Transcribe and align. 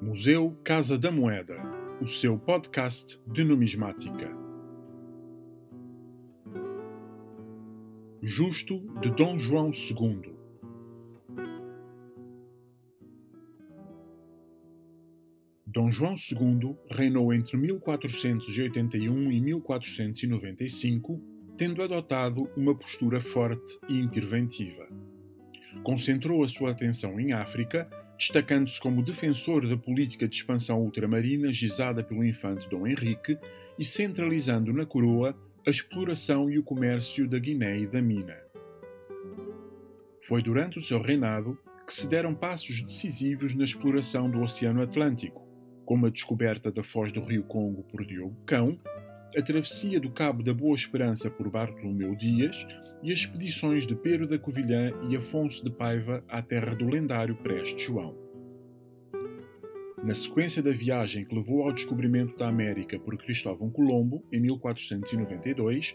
Museu 0.00 0.54
Casa 0.62 0.98
da 0.98 1.10
Moeda, 1.10 1.56
o 2.00 2.06
seu 2.06 2.38
podcast 2.38 3.20
de 3.26 3.42
numismática. 3.42 4.30
Justo 8.20 8.78
de 9.00 9.10
Dom 9.10 9.38
João 9.38 9.70
II. 9.70 10.32
Dom 15.66 15.90
João 15.90 16.14
II 16.14 16.76
reinou 16.90 17.32
entre 17.32 17.56
1481 17.56 19.32
e 19.32 19.40
1495, 19.40 21.20
tendo 21.56 21.82
adotado 21.82 22.50
uma 22.56 22.74
postura 22.74 23.20
forte 23.20 23.78
e 23.88 23.98
interventiva. 23.98 24.86
Concentrou 25.82 26.44
a 26.44 26.48
sua 26.48 26.70
atenção 26.70 27.18
em 27.18 27.32
África, 27.32 27.88
destacando-se 28.16 28.80
como 28.80 29.02
defensor 29.02 29.66
da 29.66 29.76
política 29.76 30.28
de 30.28 30.36
expansão 30.36 30.80
ultramarina 30.80 31.52
gizada 31.52 32.02
pelo 32.02 32.24
infante 32.24 32.68
Dom 32.68 32.86
Henrique 32.86 33.36
e 33.78 33.84
centralizando 33.84 34.72
na 34.72 34.86
coroa 34.86 35.36
a 35.66 35.70
exploração 35.70 36.50
e 36.50 36.58
o 36.58 36.62
comércio 36.62 37.28
da 37.28 37.38
Guiné 37.38 37.78
e 37.78 37.86
da 37.86 38.00
Mina. 38.00 38.36
Foi 40.22 40.42
durante 40.42 40.78
o 40.78 40.82
seu 40.82 41.00
reinado 41.00 41.58
que 41.86 41.94
se 41.94 42.08
deram 42.08 42.34
passos 42.34 42.80
decisivos 42.82 43.54
na 43.54 43.64
exploração 43.64 44.30
do 44.30 44.40
Oceano 44.40 44.82
Atlântico, 44.82 45.46
como 45.84 46.06
a 46.06 46.10
descoberta 46.10 46.70
da 46.70 46.82
foz 46.82 47.12
do 47.12 47.22
rio 47.22 47.42
Congo 47.42 47.82
por 47.84 48.04
Diogo 48.04 48.36
Cão, 48.46 48.78
a 49.36 49.42
travessia 49.42 49.98
do 49.98 50.10
Cabo 50.10 50.42
da 50.42 50.52
Boa 50.52 50.74
Esperança 50.76 51.30
por 51.30 51.48
Bartolomeu 51.48 52.14
Dias 52.14 52.66
e 53.02 53.10
as 53.10 53.20
expedições 53.20 53.86
de 53.86 53.94
Pedro 53.94 54.28
da 54.28 54.38
Covilhã 54.38 54.92
e 55.08 55.16
Afonso 55.16 55.64
de 55.64 55.70
Paiva 55.70 56.22
à 56.28 56.42
terra 56.42 56.74
do 56.74 56.88
lendário 56.88 57.34
Preste 57.36 57.82
João. 57.84 58.14
Na 60.04 60.14
sequência 60.14 60.62
da 60.62 60.72
viagem 60.72 61.24
que 61.24 61.34
levou 61.34 61.62
ao 61.62 61.72
descobrimento 61.72 62.36
da 62.36 62.48
América 62.48 62.98
por 62.98 63.16
Cristóvão 63.16 63.70
Colombo, 63.70 64.22
em 64.32 64.40
1492, 64.40 65.94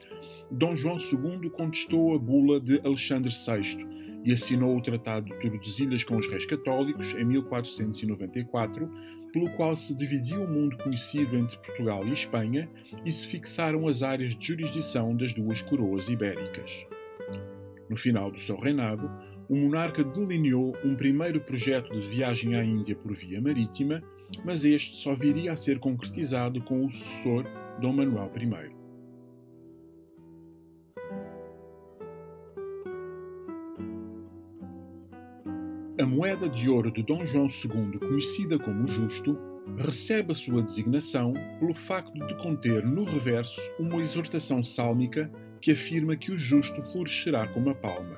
Dom 0.50 0.76
João 0.76 0.98
II 0.98 1.50
contestou 1.52 2.16
a 2.16 2.20
bula 2.20 2.60
de 2.60 2.80
Alexandre 2.86 3.30
VI 3.30 3.86
e 4.28 4.34
assinou 4.34 4.76
o 4.76 4.82
Tratado 4.82 5.28
de 5.28 5.40
Tordesilhas 5.40 6.04
com 6.04 6.18
os 6.18 6.30
Reis 6.30 6.46
Católicos, 6.46 7.16
em 7.16 7.24
1494, 7.24 8.92
pelo 9.32 9.50
qual 9.52 9.74
se 9.74 9.96
dividiu 9.96 10.44
o 10.44 10.48
mundo 10.50 10.78
conhecido 10.80 11.38
entre 11.38 11.58
Portugal 11.60 12.06
e 12.06 12.12
Espanha 12.12 12.70
e 13.06 13.12
se 13.12 13.26
fixaram 13.26 13.88
as 13.88 14.04
áreas 14.04 14.36
de 14.36 14.46
jurisdição 14.46 15.16
das 15.16 15.34
duas 15.34 15.62
coroas 15.62 16.10
ibéricas. 16.10 16.86
No 17.90 17.96
final 17.96 18.30
do 18.30 18.38
seu 18.38 18.58
reinado, 18.58 19.10
o 19.48 19.56
monarca 19.56 20.04
delineou 20.04 20.76
um 20.84 20.94
primeiro 20.94 21.40
projeto 21.40 21.90
de 21.98 22.10
viagem 22.10 22.54
à 22.54 22.66
Índia 22.66 22.98
por 22.98 23.16
via 23.16 23.40
marítima, 23.40 24.04
mas 24.44 24.66
este 24.66 24.98
só 24.98 25.16
viria 25.16 25.54
a 25.54 25.56
ser 25.56 25.80
concretizado 25.80 26.62
com 26.64 26.86
o 26.86 26.92
sucessor 26.92 27.46
Dom 27.80 27.94
Manuel 27.94 28.30
I. 28.36 28.87
A 36.00 36.06
moeda 36.06 36.48
de 36.48 36.70
ouro 36.70 36.92
de 36.92 37.02
Dom 37.02 37.26
João 37.26 37.48
II, 37.48 37.98
conhecida 37.98 38.60
como 38.60 38.88
Justo, 38.88 39.36
recebe 39.78 40.32
a 40.32 40.36
sua 40.36 40.62
designação 40.62 41.34
pelo 41.60 41.74
facto 41.74 42.14
de 42.28 42.36
conter 42.36 42.86
no 42.86 43.04
reverso 43.04 43.60
uma 43.80 44.00
exortação 44.04 44.64
sálmica 44.64 45.28
que 45.60 45.72
afirma 45.72 46.16
que 46.16 46.32
o 46.32 46.38
justo 46.38 46.84
florescerá 46.84 47.48
como 47.48 47.72
a 47.72 47.74
palma. 47.74 48.16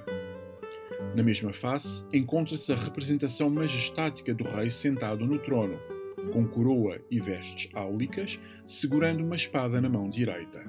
Na 1.16 1.24
mesma 1.24 1.54
face 1.54 2.06
encontra-se 2.12 2.74
a 2.74 2.76
representação 2.76 3.50
majestática 3.50 4.34
do 4.34 4.44
rei 4.44 4.70
sentado 4.70 5.26
no 5.26 5.40
trono, 5.40 5.80
com 6.34 6.46
coroa 6.46 7.00
e 7.10 7.22
vestes 7.22 7.74
áulicas, 7.74 8.38
segurando 8.68 9.24
uma 9.24 9.38
espada 9.38 9.80
na 9.80 9.88
mão 9.88 10.10
direita. 10.10 10.66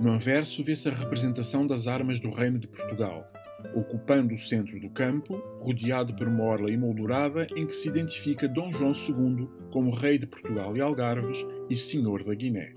No 0.00 0.10
anverso 0.10 0.64
vê-se 0.64 0.88
a 0.88 0.92
representação 0.92 1.66
das 1.66 1.86
armas 1.86 2.18
do 2.18 2.30
Reino 2.30 2.58
de 2.58 2.66
Portugal, 2.66 3.30
ocupando 3.74 4.34
o 4.34 4.38
centro 4.38 4.78
do 4.80 4.90
campo, 4.90 5.36
rodeado 5.60 6.14
por 6.14 6.28
uma 6.28 6.44
orla 6.44 6.70
emoldurada 6.70 7.46
em 7.56 7.66
que 7.66 7.74
se 7.74 7.88
identifica 7.88 8.48
Dom 8.48 8.72
João 8.72 8.92
II 8.92 9.48
como 9.70 9.94
rei 9.94 10.18
de 10.18 10.26
Portugal 10.26 10.76
e 10.76 10.80
Algarves 10.80 11.44
e 11.68 11.76
senhor 11.76 12.24
da 12.24 12.34
Guiné. 12.34 12.72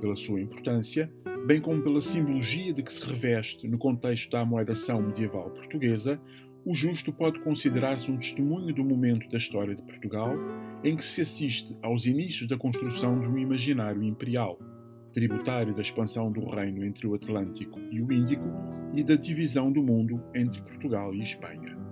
Pela 0.00 0.16
sua 0.16 0.40
importância, 0.40 1.10
bem 1.46 1.60
como 1.60 1.82
pela 1.82 2.00
simbologia 2.00 2.72
de 2.72 2.82
que 2.82 2.92
se 2.92 3.04
reveste 3.04 3.68
no 3.68 3.78
contexto 3.78 4.30
da 4.30 4.40
amoedação 4.40 5.02
medieval 5.02 5.50
portuguesa, 5.50 6.20
o 6.64 6.74
justo 6.74 7.12
pode 7.12 7.40
considerar-se 7.40 8.10
um 8.10 8.18
testemunho 8.18 8.74
do 8.74 8.84
momento 8.84 9.28
da 9.30 9.38
história 9.38 9.74
de 9.74 9.82
Portugal 9.82 10.34
em 10.84 10.96
que 10.96 11.04
se 11.04 11.22
assiste 11.22 11.76
aos 11.82 12.06
inícios 12.06 12.48
da 12.48 12.56
construção 12.56 13.18
de 13.18 13.26
um 13.26 13.38
imaginário 13.38 14.02
imperial 14.02 14.58
tributário 15.12 15.74
da 15.74 15.82
expansão 15.82 16.30
do 16.30 16.44
reino 16.48 16.84
entre 16.84 17.06
o 17.06 17.14
Atlântico 17.14 17.78
e 17.90 18.00
o 18.00 18.12
Índico 18.12 18.46
e 18.94 19.02
da 19.02 19.16
divisão 19.16 19.70
do 19.70 19.82
mundo 19.82 20.22
entre 20.34 20.62
Portugal 20.62 21.14
e 21.14 21.22
Espanha. 21.22 21.89